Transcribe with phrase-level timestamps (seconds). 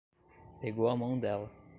[0.59, 1.47] Pegou a mão dela